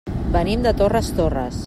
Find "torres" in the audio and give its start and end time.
0.81-1.11, 1.21-1.57